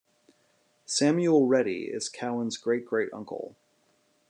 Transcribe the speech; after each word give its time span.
Samuel 0.87 1.47
Rettie 1.47 1.93
is 1.95 2.09
Cowan's 2.09 2.57
great-great 2.57 3.09
uncle. 3.13 3.55